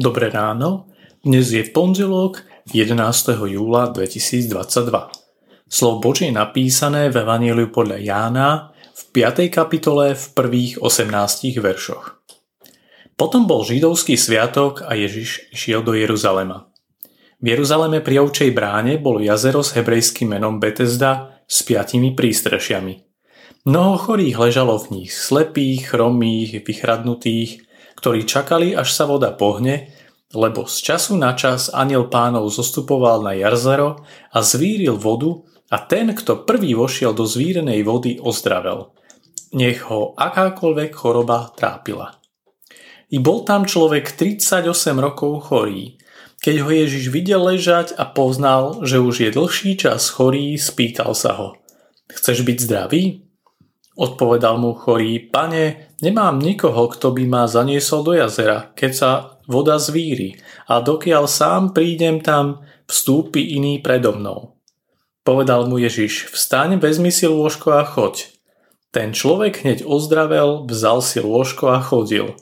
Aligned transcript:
Dobré 0.00 0.32
ráno, 0.32 0.88
dnes 1.20 1.52
je 1.52 1.60
pondelok 1.60 2.40
11. 2.72 3.36
júla 3.52 3.92
2022. 3.92 4.48
Slovo 5.68 6.00
Božie 6.00 6.32
je 6.32 6.40
napísané 6.40 7.12
v 7.12 7.20
Evangeliu 7.20 7.68
podľa 7.68 8.00
Jána 8.00 8.72
v 8.96 9.02
5. 9.12 9.52
kapitole 9.52 10.16
v 10.16 10.24
prvých 10.32 10.80
18 10.80 11.52
veršoch. 11.60 12.16
Potom 13.12 13.44
bol 13.44 13.60
židovský 13.60 14.16
sviatok 14.16 14.88
a 14.88 14.96
Ježiš 14.96 15.52
šiel 15.52 15.84
do 15.84 15.92
Jeruzalema. 15.92 16.72
V 17.36 17.52
Jeruzaleme 17.52 18.00
pri 18.00 18.24
ovčej 18.24 18.56
bráne 18.56 18.96
bolo 18.96 19.20
jazero 19.20 19.60
s 19.60 19.76
hebrejským 19.76 20.32
menom 20.32 20.56
Betesda 20.56 21.44
s 21.44 21.60
piatimi 21.60 22.16
prístrešiami. 22.16 23.04
Mnoho 23.68 24.00
chorých 24.00 24.48
ležalo 24.48 24.80
v 24.80 25.04
nich, 25.04 25.12
slepých, 25.12 25.92
chromých, 25.92 26.64
vychradnutých, 26.64 27.68
ktorí 28.00 28.24
čakali, 28.24 28.72
až 28.72 28.96
sa 28.96 29.04
voda 29.04 29.28
pohne, 29.36 29.92
lebo 30.30 30.66
z 30.70 30.76
času 30.78 31.18
na 31.18 31.34
čas 31.34 31.70
aniel 31.74 32.06
pánov 32.06 32.50
zostupoval 32.54 33.26
na 33.26 33.34
jarzero 33.34 34.06
a 34.30 34.38
zvíril 34.42 34.94
vodu 34.94 35.42
a 35.70 35.76
ten, 35.82 36.14
kto 36.14 36.46
prvý 36.46 36.74
vošiel 36.74 37.14
do 37.14 37.26
zvírenej 37.26 37.82
vody, 37.82 38.18
ozdravel. 38.18 38.94
Nech 39.50 39.90
ho 39.90 40.14
akákoľvek 40.14 40.90
choroba 40.94 41.50
trápila. 41.54 42.18
I 43.10 43.18
bol 43.18 43.42
tam 43.42 43.66
človek 43.66 44.14
38 44.14 44.70
rokov 45.02 45.50
chorý. 45.50 45.98
Keď 46.38 46.56
ho 46.62 46.70
Ježiš 46.70 47.10
videl 47.10 47.42
ležať 47.42 47.98
a 47.98 48.06
poznal, 48.06 48.86
že 48.86 49.02
už 49.02 49.26
je 49.26 49.30
dlhší 49.34 49.74
čas 49.74 50.06
chorý, 50.14 50.54
spýtal 50.54 51.10
sa 51.18 51.34
ho. 51.34 51.58
Chceš 52.06 52.46
byť 52.46 52.58
zdravý? 52.62 53.02
Odpovedal 53.98 54.56
mu 54.62 54.78
chorý, 54.78 55.18
pane, 55.28 55.90
nemám 55.98 56.38
nikoho, 56.38 56.86
kto 56.88 57.10
by 57.10 57.26
ma 57.26 57.42
zaniesol 57.50 58.06
do 58.06 58.14
jazera, 58.14 58.70
keď 58.72 58.92
sa 58.94 59.10
voda 59.50 59.82
zvíri 59.82 60.38
a 60.70 60.78
dokiaľ 60.78 61.26
sám 61.26 61.74
prídem 61.74 62.22
tam, 62.22 62.62
vstúpi 62.86 63.58
iný 63.58 63.82
predo 63.82 64.14
mnou. 64.14 64.54
Povedal 65.26 65.66
mu 65.66 65.76
Ježiš, 65.76 66.30
vstaň, 66.30 66.78
vezmi 66.78 67.10
si 67.10 67.26
lôžko 67.26 67.74
a 67.76 67.84
choď. 67.84 68.30
Ten 68.94 69.10
človek 69.10 69.66
hneď 69.66 69.82
ozdravel, 69.82 70.64
vzal 70.70 71.02
si 71.02 71.18
lôžko 71.18 71.74
a 71.74 71.82
chodil. 71.82 72.38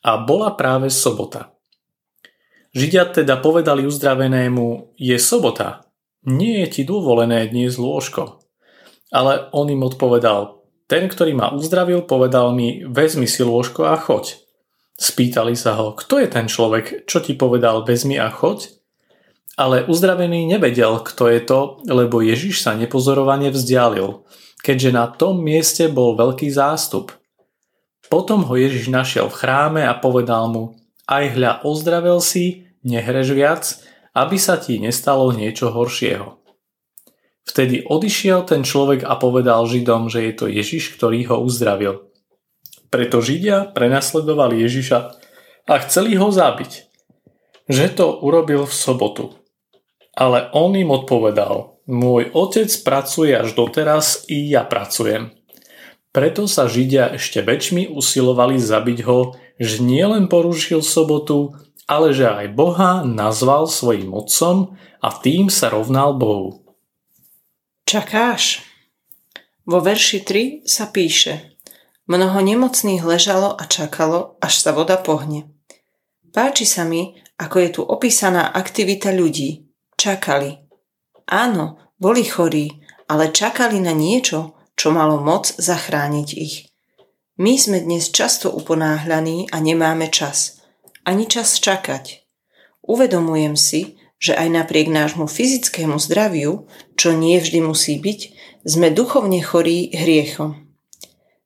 A 0.00 0.16
bola 0.16 0.56
práve 0.56 0.88
sobota. 0.88 1.52
Židia 2.72 3.08
teda 3.12 3.36
povedali 3.38 3.84
uzdravenému, 3.84 4.96
je 4.96 5.16
sobota, 5.20 5.84
nie 6.26 6.60
je 6.64 6.68
ti 6.68 6.82
dovolené 6.84 7.48
dnes 7.48 7.80
lôžko. 7.80 8.44
Ale 9.10 9.48
on 9.56 9.66
im 9.72 9.82
odpovedal, 9.82 10.60
ten, 10.86 11.06
ktorý 11.06 11.32
ma 11.34 11.54
uzdravil, 11.54 12.04
povedal 12.04 12.52
mi, 12.52 12.82
vezmi 12.84 13.24
si 13.24 13.46
lôžko 13.46 13.88
a 13.88 13.96
choď. 13.96 14.49
Spýtali 15.00 15.56
sa 15.56 15.80
ho, 15.80 15.96
kto 15.96 16.20
je 16.20 16.28
ten 16.28 16.44
človek, 16.44 17.08
čo 17.08 17.24
ti 17.24 17.32
povedal, 17.32 17.88
vezmi 17.88 18.20
a 18.20 18.28
choď? 18.28 18.68
Ale 19.56 19.88
uzdravený 19.88 20.44
nevedel, 20.44 21.00
kto 21.00 21.24
je 21.32 21.40
to, 21.40 21.60
lebo 21.88 22.20
Ježiš 22.20 22.60
sa 22.60 22.76
nepozorovane 22.76 23.48
vzdialil, 23.48 24.28
keďže 24.60 24.90
na 24.92 25.08
tom 25.08 25.40
mieste 25.40 25.88
bol 25.88 26.20
veľký 26.20 26.52
zástup. 26.52 27.16
Potom 28.12 28.44
ho 28.44 28.54
Ježiš 28.60 28.92
našiel 28.92 29.32
v 29.32 29.38
chráme 29.40 29.82
a 29.88 29.96
povedal 29.96 30.52
mu, 30.52 30.76
aj 31.08 31.32
hľa 31.32 31.52
ozdravel 31.64 32.20
si, 32.20 32.68
nehrež 32.84 33.32
viac, 33.32 33.80
aby 34.12 34.36
sa 34.36 34.60
ti 34.60 34.76
nestalo 34.76 35.32
niečo 35.32 35.72
horšieho. 35.72 36.36
Vtedy 37.48 37.88
odišiel 37.88 38.44
ten 38.44 38.68
človek 38.68 39.08
a 39.08 39.16
povedal 39.16 39.64
Židom, 39.64 40.12
že 40.12 40.28
je 40.28 40.32
to 40.36 40.46
Ježiš, 40.46 40.92
ktorý 41.00 41.24
ho 41.32 41.40
uzdravil. 41.40 42.09
Preto 42.90 43.22
Židia 43.22 43.70
prenasledovali 43.70 44.66
Ježiša 44.66 44.98
a 45.70 45.74
chceli 45.86 46.18
ho 46.18 46.26
zabiť. 46.34 46.90
Že 47.70 47.86
to 47.94 48.06
urobil 48.26 48.66
v 48.66 48.74
sobotu. 48.74 49.24
Ale 50.18 50.50
on 50.50 50.74
im 50.74 50.90
odpovedal, 50.90 51.78
môj 51.86 52.34
otec 52.34 52.66
pracuje 52.82 53.30
až 53.30 53.54
doteraz, 53.54 54.26
i 54.26 54.50
ja 54.50 54.66
pracujem. 54.66 55.30
Preto 56.10 56.50
sa 56.50 56.66
Židia 56.66 57.14
ešte 57.14 57.46
väčšmi 57.46 57.94
usilovali 57.94 58.58
zabiť 58.58 59.06
ho, 59.06 59.38
že 59.62 59.78
nielen 59.78 60.26
porušil 60.26 60.82
sobotu, 60.82 61.54
ale 61.86 62.10
že 62.10 62.26
aj 62.26 62.58
Boha 62.58 63.06
nazval 63.06 63.70
svojim 63.70 64.10
otcom 64.10 64.74
a 64.98 65.08
tým 65.14 65.46
sa 65.46 65.70
rovnal 65.70 66.18
Bohu. 66.18 66.66
Čakáš? 67.86 68.66
Vo 69.62 69.78
verši 69.78 70.26
3 70.26 70.66
sa 70.66 70.90
píše 70.90 71.49
Mnoho 72.10 72.42
nemocných 72.42 73.06
ležalo 73.06 73.54
a 73.54 73.70
čakalo, 73.70 74.34
až 74.42 74.66
sa 74.66 74.74
voda 74.74 74.98
pohne. 74.98 75.46
Páči 76.34 76.66
sa 76.66 76.82
mi, 76.82 77.14
ako 77.38 77.56
je 77.62 77.70
tu 77.70 77.82
opísaná 77.86 78.50
aktivita 78.50 79.14
ľudí. 79.14 79.70
Čakali. 79.94 80.58
Áno, 81.30 81.78
boli 82.02 82.26
chorí, 82.26 82.82
ale 83.06 83.30
čakali 83.30 83.78
na 83.78 83.94
niečo, 83.94 84.58
čo 84.74 84.90
malo 84.90 85.22
moc 85.22 85.54
zachrániť 85.54 86.28
ich. 86.34 86.66
My 87.38 87.54
sme 87.54 87.78
dnes 87.78 88.10
často 88.10 88.50
uponáhľaní 88.50 89.46
a 89.54 89.62
nemáme 89.62 90.10
čas. 90.10 90.66
Ani 91.06 91.30
čas 91.30 91.62
čakať. 91.62 92.26
Uvedomujem 92.90 93.54
si, 93.54 94.02
že 94.18 94.34
aj 94.34 94.50
napriek 94.50 94.90
nášmu 94.90 95.30
fyzickému 95.30 95.94
zdraviu, 96.02 96.66
čo 96.98 97.14
nie 97.14 97.38
vždy 97.38 97.62
musí 97.62 98.02
byť, 98.02 98.20
sme 98.66 98.90
duchovne 98.90 99.38
chorí 99.46 99.94
hriechom. 99.94 100.69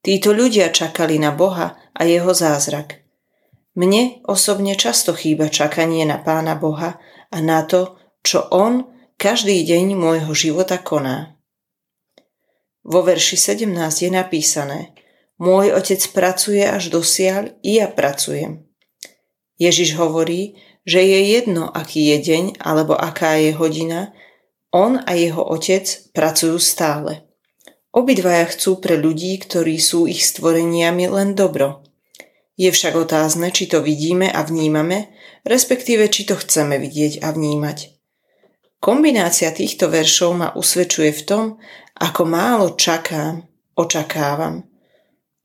Títo 0.05 0.37
ľudia 0.37 0.69
čakali 0.69 1.17
na 1.17 1.33
Boha 1.33 1.81
a 1.89 2.01
jeho 2.05 2.29
zázrak. 2.29 3.01
Mne 3.73 4.21
osobne 4.29 4.77
často 4.77 5.17
chýba 5.17 5.49
čakanie 5.49 6.05
na 6.05 6.21
Pána 6.21 6.53
Boha 6.53 7.01
a 7.33 7.37
na 7.41 7.65
to, 7.65 7.97
čo 8.21 8.45
On 8.53 8.85
každý 9.17 9.65
deň 9.65 9.97
môjho 9.97 10.29
života 10.37 10.77
koná. 10.77 11.33
Vo 12.85 13.01
verši 13.01 13.57
17 13.57 13.73
je 14.05 14.11
napísané 14.13 14.93
Môj 15.41 15.73
otec 15.73 15.99
pracuje 16.13 16.61
až 16.61 16.93
dosiaľ, 16.93 17.57
i 17.65 17.81
ja 17.81 17.89
pracujem. 17.89 18.61
Ježiš 19.57 19.97
hovorí, 19.97 20.61
že 20.85 21.01
je 21.01 21.33
jedno, 21.33 21.65
aký 21.65 22.13
je 22.13 22.17
deň 22.21 22.43
alebo 22.61 22.93
aká 22.93 23.41
je 23.41 23.57
hodina, 23.57 24.13
on 24.69 25.01
a 25.01 25.11
jeho 25.17 25.41
otec 25.41 25.83
pracujú 26.13 26.61
stále. 26.61 27.24
Obidvaja 27.95 28.51
chcú 28.51 28.83
pre 28.83 28.99
ľudí, 28.99 29.39
ktorí 29.39 29.79
sú 29.79 30.03
ich 30.03 30.27
stvoreniami, 30.27 31.07
len 31.07 31.31
dobro. 31.31 31.79
Je 32.59 32.67
však 32.67 32.91
otázne, 32.91 33.55
či 33.55 33.71
to 33.71 33.79
vidíme 33.79 34.27
a 34.27 34.43
vnímame, 34.43 35.15
respektíve 35.47 36.11
či 36.11 36.27
to 36.27 36.35
chceme 36.35 36.75
vidieť 36.75 37.23
a 37.23 37.31
vnímať. 37.31 37.95
Kombinácia 38.83 39.47
týchto 39.55 39.87
veršov 39.87 40.31
ma 40.35 40.49
usvedčuje 40.59 41.11
v 41.15 41.21
tom, 41.23 41.43
ako 41.95 42.21
málo 42.27 42.75
čakám, 42.75 43.47
očakávam. 43.79 44.67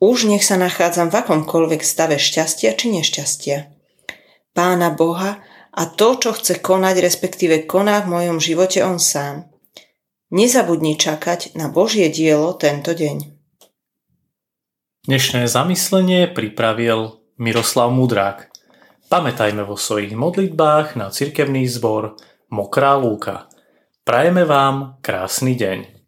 Už 0.02 0.26
nech 0.26 0.42
sa 0.42 0.58
nachádzam 0.58 1.12
v 1.14 1.22
akomkoľvek 1.22 1.86
stave 1.86 2.18
šťastia 2.18 2.74
či 2.74 2.86
nešťastia. 2.98 3.58
Pána 4.54 4.90
Boha 4.90 5.38
a 5.70 5.82
to, 5.86 6.18
čo 6.18 6.34
chce 6.34 6.58
konať, 6.58 6.98
respektíve 6.98 7.70
koná 7.70 8.02
v 8.02 8.10
mojom 8.10 8.38
živote 8.42 8.82
On 8.82 8.98
sám. 8.98 9.49
Nezabudni 10.30 10.94
čakať 10.94 11.58
na 11.58 11.66
Božie 11.66 12.06
dielo 12.06 12.54
tento 12.54 12.94
deň. 12.94 13.34
Dnešné 15.10 15.50
zamyslenie 15.50 16.30
pripravil 16.30 17.18
Miroslav 17.34 17.90
Mudrák. 17.90 18.46
Pamätajme 19.10 19.66
vo 19.66 19.74
svojich 19.74 20.14
modlitbách 20.14 20.94
na 20.94 21.10
cirkevný 21.10 21.66
zbor 21.66 22.14
Mokrá 22.46 22.94
lúka. 22.94 23.50
Prajeme 24.06 24.46
vám 24.46 25.02
krásny 25.02 25.58
deň. 25.58 25.99